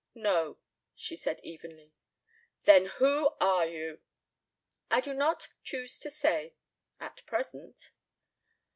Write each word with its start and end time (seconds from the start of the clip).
"No," 0.15 0.57
she 0.95 1.15
said 1.15 1.39
evenly. 1.43 1.93
"Then 2.63 2.87
who 2.87 3.35
are 3.39 3.67
you?" 3.67 4.01
"I 4.89 4.99
do 4.99 5.13
not 5.13 5.47
choose 5.63 5.99
to 5.99 6.09
say 6.09 6.55
at 6.99 7.23
present." 7.27 7.91